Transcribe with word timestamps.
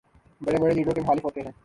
بڑے 0.41 0.57
بڑے 0.61 0.73
لیڈروں 0.73 0.95
کے 0.95 1.01
مخالف 1.01 1.25
ہوتے 1.25 1.41
ہیں۔ 1.41 1.51